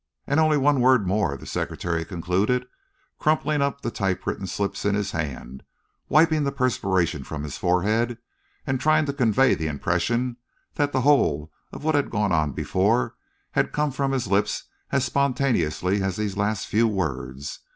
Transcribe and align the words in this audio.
"And 0.25 0.39
only 0.39 0.57
one 0.57 0.81
word 0.81 1.05
more," 1.05 1.37
the 1.37 1.45
secretary 1.45 2.03
concluded, 2.05 2.65
crumpling 3.19 3.61
up 3.61 3.81
the 3.81 3.91
typewritten 3.91 4.47
slips 4.47 4.83
in 4.83 4.95
his 4.95 5.11
hand, 5.11 5.61
wiping 6.09 6.43
the 6.43 6.51
perspiration 6.51 7.23
from 7.23 7.43
his 7.43 7.57
forehead, 7.59 8.17
and 8.65 8.79
trying 8.79 9.05
to 9.05 9.13
convey 9.13 9.53
the 9.53 9.67
impression 9.67 10.37
that 10.73 10.91
the 10.91 11.01
whole 11.01 11.51
of 11.71 11.83
what 11.83 11.93
had 11.93 12.09
gone 12.09 12.51
before 12.51 13.13
had 13.51 13.73
come 13.73 13.91
from 13.91 14.11
his 14.11 14.25
lips 14.25 14.63
as 14.91 15.05
spontaneously 15.05 16.01
as 16.01 16.15
these 16.15 16.35
last 16.35 16.65
few 16.65 16.87
words. 16.87 17.59